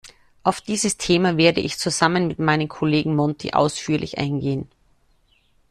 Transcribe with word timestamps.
Auf 0.41 0.61
dieses 0.61 0.97
Thema 0.97 1.37
werde 1.37 1.61
ich 1.61 1.77
zusammen 1.77 2.25
mit 2.27 2.39
meinem 2.39 2.67
Kollegen 2.67 3.15
Monti 3.15 3.51
ausführlich 3.51 4.17
eingehen. 4.17 4.67